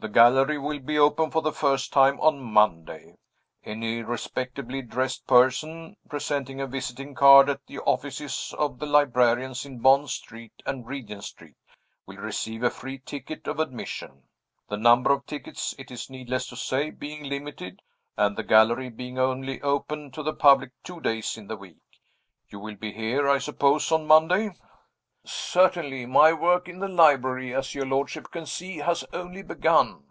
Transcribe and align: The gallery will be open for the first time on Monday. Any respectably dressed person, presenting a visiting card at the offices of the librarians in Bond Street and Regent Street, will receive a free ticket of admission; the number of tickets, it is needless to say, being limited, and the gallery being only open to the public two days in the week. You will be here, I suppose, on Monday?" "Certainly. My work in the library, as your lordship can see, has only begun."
The 0.00 0.08
gallery 0.10 0.58
will 0.58 0.80
be 0.80 0.98
open 0.98 1.30
for 1.30 1.40
the 1.40 1.50
first 1.50 1.90
time 1.90 2.20
on 2.20 2.38
Monday. 2.38 3.16
Any 3.64 4.02
respectably 4.02 4.82
dressed 4.82 5.26
person, 5.26 5.96
presenting 6.10 6.60
a 6.60 6.66
visiting 6.66 7.14
card 7.14 7.48
at 7.48 7.66
the 7.66 7.78
offices 7.78 8.54
of 8.58 8.78
the 8.78 8.84
librarians 8.84 9.64
in 9.64 9.78
Bond 9.78 10.10
Street 10.10 10.52
and 10.66 10.86
Regent 10.86 11.24
Street, 11.24 11.56
will 12.04 12.18
receive 12.18 12.62
a 12.62 12.68
free 12.68 12.98
ticket 12.98 13.46
of 13.48 13.58
admission; 13.58 14.24
the 14.68 14.76
number 14.76 15.10
of 15.10 15.24
tickets, 15.24 15.74
it 15.78 15.90
is 15.90 16.10
needless 16.10 16.46
to 16.48 16.56
say, 16.56 16.90
being 16.90 17.22
limited, 17.24 17.80
and 18.14 18.36
the 18.36 18.42
gallery 18.42 18.90
being 18.90 19.18
only 19.18 19.62
open 19.62 20.10
to 20.10 20.22
the 20.22 20.34
public 20.34 20.72
two 20.82 21.00
days 21.00 21.38
in 21.38 21.46
the 21.46 21.56
week. 21.56 21.78
You 22.50 22.58
will 22.60 22.76
be 22.76 22.92
here, 22.92 23.26
I 23.26 23.38
suppose, 23.38 23.90
on 23.90 24.06
Monday?" 24.06 24.50
"Certainly. 25.26 26.04
My 26.04 26.34
work 26.34 26.68
in 26.68 26.80
the 26.80 26.88
library, 26.88 27.54
as 27.54 27.74
your 27.74 27.86
lordship 27.86 28.30
can 28.30 28.44
see, 28.44 28.76
has 28.80 29.04
only 29.14 29.42
begun." 29.42 30.04